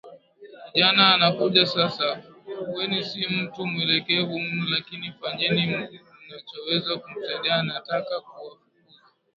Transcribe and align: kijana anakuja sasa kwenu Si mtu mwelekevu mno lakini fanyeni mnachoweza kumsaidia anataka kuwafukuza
kijana 0.67 1.03
anakuja 1.13 1.65
sasa 1.65 2.21
kwenu 2.73 3.03
Si 3.03 3.27
mtu 3.27 3.65
mwelekevu 3.67 4.39
mno 4.39 4.65
lakini 4.69 5.13
fanyeni 5.21 5.63
mnachoweza 5.65 6.97
kumsaidia 6.97 7.55
anataka 7.55 8.19
kuwafukuza 8.21 8.99